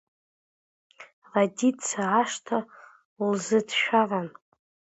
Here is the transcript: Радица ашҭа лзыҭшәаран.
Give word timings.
Радица 1.33 2.01
ашҭа 2.19 2.57
лзыҭшәаран. 3.29 4.27